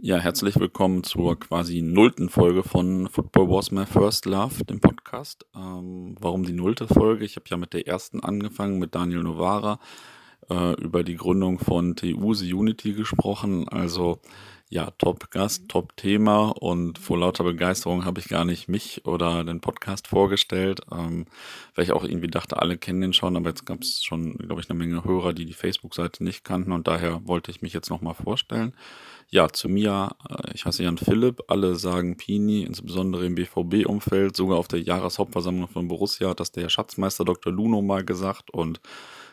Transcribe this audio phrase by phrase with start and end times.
[0.00, 5.44] Ja, herzlich willkommen zur quasi nullten Folge von Football Was My First Love, dem Podcast.
[5.56, 7.24] Ähm, warum die nullte Folge?
[7.24, 9.80] Ich habe ja mit der ersten angefangen, mit Daniel Novara,
[10.50, 13.68] äh, über die Gründung von TU The Unity gesprochen.
[13.68, 14.20] Also
[14.70, 20.08] ja, Top-Gast, Top-Thema und vor lauter Begeisterung habe ich gar nicht mich oder den Podcast
[20.08, 21.24] vorgestellt, ähm,
[21.74, 24.60] weil ich auch irgendwie dachte, alle kennen den schon, aber jetzt gab es schon, glaube
[24.60, 27.88] ich, eine Menge Hörer, die die Facebook-Seite nicht kannten und daher wollte ich mich jetzt
[27.88, 28.74] nochmal vorstellen.
[29.30, 34.58] Ja, zu mir, äh, ich heiße Jan Philipp, alle sagen Pini, insbesondere im BVB-Umfeld, sogar
[34.58, 37.52] auf der Jahreshauptversammlung von Borussia hat das der Schatzmeister Dr.
[37.52, 38.80] Luno mal gesagt und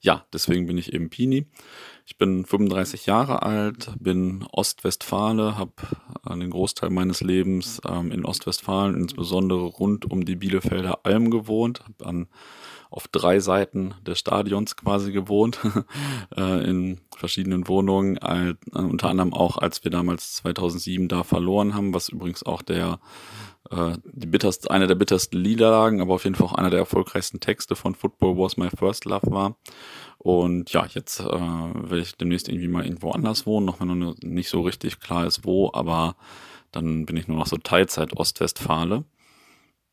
[0.00, 1.46] ja, deswegen bin ich eben Pini.
[2.06, 5.72] Ich bin 35 Jahre alt, bin Ostwestfale, habe
[6.28, 12.06] den Großteil meines Lebens ähm, in Ostwestfalen, insbesondere rund um die Bielefelder Alm gewohnt, habe
[12.06, 12.28] an
[12.90, 15.58] auf drei Seiten des Stadions quasi gewohnt,
[16.36, 21.94] äh, in verschiedenen Wohnungen, äh, unter anderem auch, als wir damals 2007 da verloren haben,
[21.94, 23.00] was übrigens auch der
[23.70, 27.40] äh, die bitterste, eine der bittersten Niederlagen, aber auf jeden Fall auch einer der erfolgreichsten
[27.40, 29.56] Texte von Football Was My First Love war.
[30.18, 34.16] Und ja, jetzt äh, will ich demnächst irgendwie mal irgendwo anders wohnen, noch wenn noch
[34.22, 36.16] nicht so richtig klar ist, wo, aber
[36.72, 39.04] dann bin ich nur noch so Teilzeit Ostwestfale.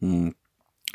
[0.00, 0.34] Hm.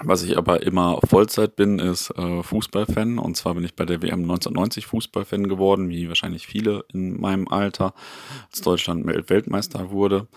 [0.03, 3.17] Was ich aber immer Vollzeit bin, ist äh, Fußballfan.
[3.17, 7.47] Und zwar bin ich bei der WM 1990 Fußballfan geworden, wie wahrscheinlich viele in meinem
[7.47, 7.93] Alter,
[8.51, 10.27] als Deutschland Weltmeister wurde.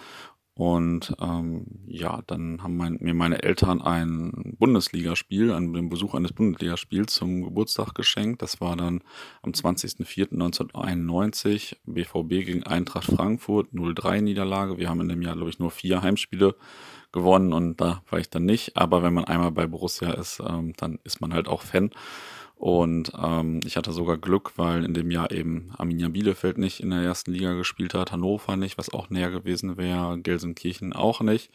[0.58, 6.32] Und ähm, ja, dann haben mein, mir meine Eltern ein Bundesligaspiel, an den Besuch eines
[6.32, 8.42] Bundesligaspiels zum Geburtstag geschenkt.
[8.42, 9.04] Das war dann
[9.42, 14.78] am 20.04.1991 BVB gegen Eintracht Frankfurt, 0-3 Niederlage.
[14.78, 16.56] Wir haben in dem Jahr, glaube ich, nur vier Heimspiele
[17.18, 18.76] gewonnen und da war ich dann nicht.
[18.76, 21.90] Aber wenn man einmal bei Borussia ist, ähm, dann ist man halt auch Fan.
[22.56, 26.90] Und ähm, ich hatte sogar Glück, weil in dem Jahr eben Arminia Bielefeld nicht in
[26.90, 31.52] der ersten Liga gespielt hat, Hannover nicht, was auch näher gewesen wäre, Gelsenkirchen auch nicht.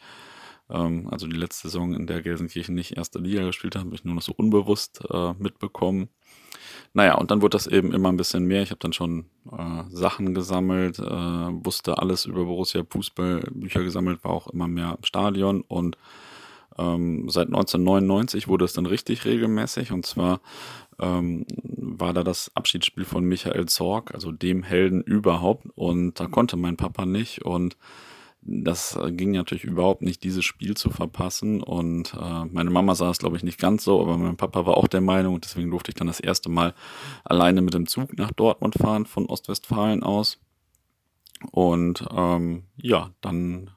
[0.70, 4.04] Ähm, also die letzte Saison, in der Gelsenkirchen nicht erste Liga gespielt hat, habe ich
[4.04, 6.08] nur noch so unbewusst äh, mitbekommen.
[6.92, 8.62] Naja, und dann wurde das eben immer ein bisschen mehr.
[8.62, 14.24] Ich habe dann schon äh, Sachen gesammelt, äh, wusste alles über Borussia Fußball, Bücher gesammelt,
[14.24, 15.96] war auch immer mehr im Stadion und
[16.76, 20.40] ähm, seit 1999 wurde es dann richtig regelmäßig und zwar
[21.00, 25.66] ähm, war da das Abschiedsspiel von Michael Zorg, also dem Helden überhaupt.
[25.74, 27.44] Und da konnte mein Papa nicht.
[27.44, 27.76] Und
[28.46, 31.62] das ging natürlich überhaupt nicht, dieses Spiel zu verpassen.
[31.62, 34.76] Und äh, meine Mama sah es, glaube ich, nicht ganz so, aber mein Papa war
[34.76, 35.34] auch der Meinung.
[35.34, 36.74] Und deswegen durfte ich dann das erste Mal
[37.24, 40.38] alleine mit dem Zug nach Dortmund fahren, von Ostwestfalen aus.
[41.50, 43.70] Und ähm, ja, dann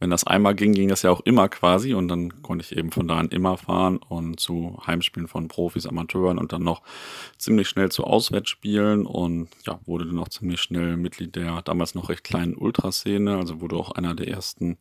[0.00, 2.90] wenn das einmal ging, ging das ja auch immer quasi und dann konnte ich eben
[2.90, 6.82] von da an immer fahren und zu Heimspielen von Profis, Amateuren und dann noch
[7.36, 12.08] ziemlich schnell zu Auswärtsspielen und ja, wurde dann auch ziemlich schnell Mitglied der damals noch
[12.08, 14.78] recht kleinen Ultraszene, also wurde auch einer der ersten,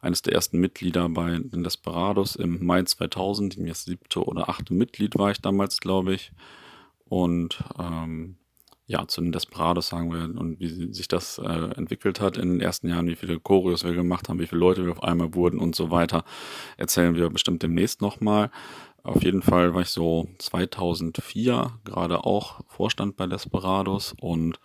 [0.00, 5.16] eines der ersten Mitglieder bei den Desperados im Mai 2000, im siebte oder achte Mitglied
[5.16, 6.32] war ich damals, glaube ich.
[7.08, 8.36] Und ähm,
[8.86, 12.60] ja, zu den Desperados sagen wir und wie sich das äh, entwickelt hat in den
[12.60, 15.58] ersten Jahren, wie viele Choreos wir gemacht haben, wie viele Leute wir auf einmal wurden
[15.58, 16.24] und so weiter,
[16.76, 18.50] erzählen wir bestimmt demnächst nochmal.
[19.02, 24.60] Auf jeden Fall war ich so 2004 gerade auch Vorstand bei Desperados und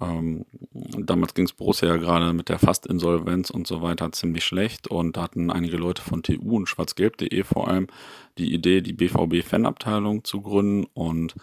[0.00, 4.88] ähm, damals ging es Borussia ja gerade mit der Fastinsolvenz und so weiter ziemlich schlecht
[4.88, 7.86] und da hatten einige Leute von TU und schwarzgelb.de vor allem
[8.38, 11.34] die Idee, die BVB-Fanabteilung zu gründen und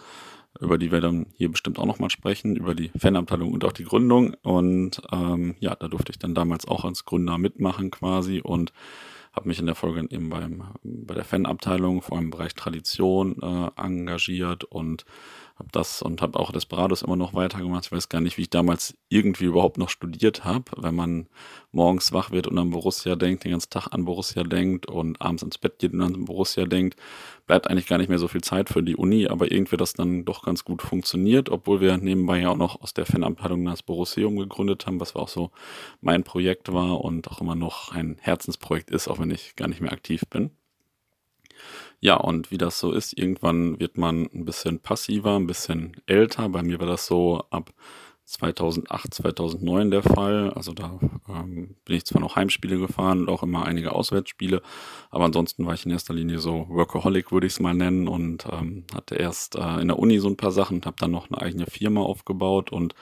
[0.61, 3.83] über die wir dann hier bestimmt auch nochmal sprechen, über die Fanabteilung und auch die
[3.83, 4.35] Gründung.
[4.43, 8.71] Und ähm, ja, da durfte ich dann damals auch als Gründer mitmachen quasi und
[9.33, 13.41] habe mich in der Folge eben beim, bei der Fanabteilung, vor allem im Bereich Tradition,
[13.41, 15.05] äh, engagiert und
[15.55, 17.85] habe das und habe auch Desperados immer noch weitergemacht.
[17.85, 21.27] Ich weiß gar nicht, wie ich damals irgendwie überhaupt noch studiert habe, wenn man
[21.71, 25.43] morgens wach wird und an Borussia denkt, den ganzen Tag an Borussia denkt und abends
[25.43, 26.99] ins Bett geht und an Borussia denkt,
[27.47, 30.25] bleibt eigentlich gar nicht mehr so viel Zeit für die Uni, aber irgendwie das dann
[30.25, 34.37] doch ganz gut funktioniert, obwohl wir nebenbei ja auch noch aus der Fanabteilung das Borussium
[34.37, 35.51] gegründet haben, was auch so
[36.01, 39.81] mein Projekt war und auch immer noch ein Herzensprojekt ist, auch wenn ich gar nicht
[39.81, 40.51] mehr aktiv bin.
[42.03, 46.49] Ja, und wie das so ist, irgendwann wird man ein bisschen passiver, ein bisschen älter.
[46.49, 47.71] Bei mir war das so ab
[48.31, 50.51] 2008, 2009 der Fall.
[50.53, 50.99] Also da
[51.29, 54.61] ähm, bin ich zwar noch Heimspiele gefahren und auch immer einige Auswärtsspiele,
[55.09, 58.45] aber ansonsten war ich in erster Linie so Workaholic, würde ich es mal nennen, und
[58.51, 61.41] ähm, hatte erst äh, in der Uni so ein paar Sachen habe dann noch eine
[61.41, 62.95] eigene Firma aufgebaut und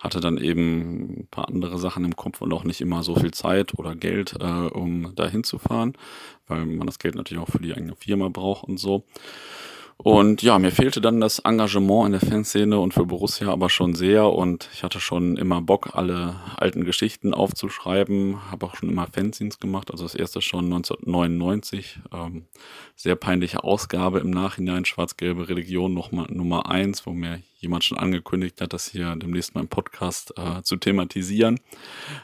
[0.00, 3.32] hatte dann eben ein paar andere Sachen im Kopf und auch nicht immer so viel
[3.32, 5.94] Zeit oder Geld, äh, um da hinzufahren,
[6.46, 9.04] weil man das Geld natürlich auch für die eigene Firma braucht und so.
[9.96, 13.94] Und ja, mir fehlte dann das Engagement in der Fanszene und für Borussia aber schon
[13.94, 14.28] sehr.
[14.28, 18.50] Und ich hatte schon immer Bock, alle alten Geschichten aufzuschreiben.
[18.50, 19.90] Habe auch schon immer Fanzines gemacht.
[19.90, 22.00] Also das erste schon 1999.
[22.12, 22.46] Ähm,
[22.96, 24.84] sehr peinliche Ausgabe im Nachhinein.
[24.84, 29.54] Schwarz-gelbe Religion noch mal, Nummer eins, wo mir jemand schon angekündigt hat, das hier demnächst
[29.54, 31.58] mal im Podcast äh, zu thematisieren.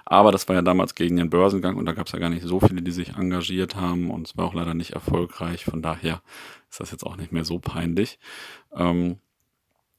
[0.04, 2.44] Aber das war ja damals gegen den Börsengang und da gab es ja gar nicht
[2.44, 4.10] so viele, die sich engagiert haben.
[4.10, 5.64] Und es war auch leider nicht erfolgreich.
[5.64, 6.22] Von daher
[6.70, 8.18] ist das jetzt auch nicht mehr so peinlich.
[8.74, 9.18] Ähm,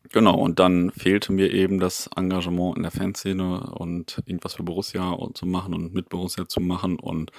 [0.10, 5.16] Genau, und dann fehlte mir eben das Engagement in der Fanszene und irgendwas für Borussia
[5.34, 7.32] zu machen und mit Borussia zu machen und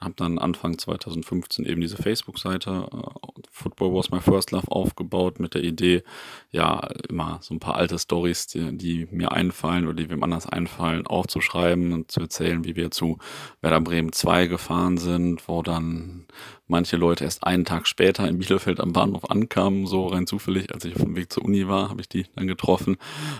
[0.00, 5.54] habe dann Anfang 2015 eben diese Facebook-Seite äh, Football Was My First Love aufgebaut mit
[5.54, 6.02] der Idee,
[6.50, 10.46] ja, immer so ein paar alte Stories, die, die mir einfallen oder die wem anders
[10.46, 13.18] einfallen, aufzuschreiben und zu erzählen, wie wir zu
[13.60, 16.26] Werder Bremen 2 gefahren sind, wo dann
[16.68, 20.84] manche Leute erst einen Tag später in Bielefeld am Bahnhof ankamen, so rein zufällig, als
[20.84, 22.98] ich auf dem Weg zur Uni war, habe ich die dann getroffen.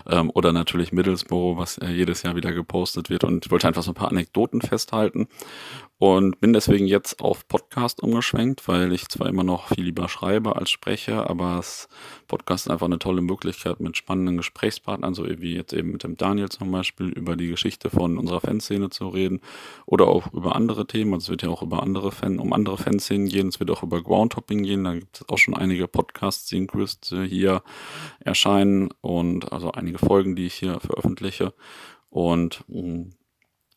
[0.09, 3.25] Ähm, oder natürlich Middlesbrough, was äh, jedes Jahr wieder gepostet wird.
[3.25, 5.29] Und ich wollte einfach so ein paar Anekdoten festhalten
[5.99, 10.57] und bin deswegen jetzt auf Podcast umgeschwenkt, weil ich zwar immer noch viel lieber schreibe
[10.57, 11.89] als spreche, aber das
[12.27, 16.17] Podcast ist einfach eine tolle Möglichkeit, mit spannenden Gesprächspartnern, so wie jetzt eben mit dem
[16.17, 19.41] Daniel zum Beispiel, über die Geschichte von unserer Fanszene zu reden
[19.87, 21.15] oder auch über andere Themen.
[21.15, 23.83] Also es wird ja auch über andere Fan, um andere Fanszenen gehen, es wird auch
[23.83, 24.85] über Groundhopping gehen.
[24.85, 27.63] Da gibt es auch schon einige Podcasts, die in Quist hier
[28.21, 31.55] erscheinen und also einige Folgen, die ich hier veröffentliche.
[32.11, 33.11] Und mh, mm,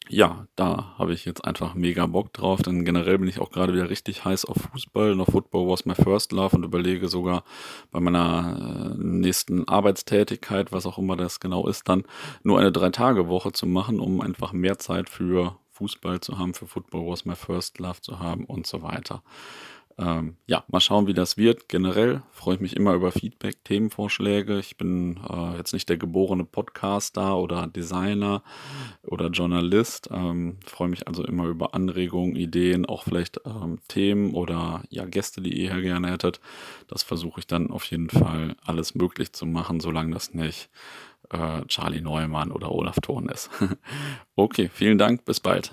[0.10, 3.74] ja, da habe ich jetzt einfach mega Bock drauf, denn generell bin ich auch gerade
[3.74, 5.16] wieder richtig heiß auf Fußball.
[5.16, 7.44] Noch Football was my first love und überlege sogar
[7.92, 12.04] bei meiner äh, nächsten Arbeitstätigkeit, was auch immer das genau ist, dann
[12.44, 17.08] nur eine Drei-Tage-Woche zu machen, um einfach mehr Zeit für Fußball zu haben, für Football
[17.08, 19.24] was my first love zu haben und so weiter.
[20.02, 21.70] Ähm, ja, mal schauen, wie das wird.
[21.70, 24.58] Generell freue ich mich immer über Feedback, Themenvorschläge.
[24.58, 28.42] Ich bin äh, jetzt nicht der geborene Podcaster oder Designer
[29.04, 30.10] oder Journalist.
[30.12, 35.42] Ähm, freue mich also immer über Anregungen, Ideen, auch vielleicht ähm, Themen oder ja, Gäste,
[35.42, 36.42] die ihr gerne hättet.
[36.88, 40.70] Das versuche ich dann auf jeden Fall alles möglich zu machen, solange das nicht
[41.30, 43.52] äh, Charlie Neumann oder Olaf Thon ist.
[44.36, 45.72] okay, vielen Dank, bis bald.